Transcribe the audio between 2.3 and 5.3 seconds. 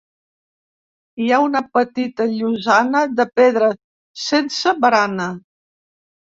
llosana de pedra, sense barana.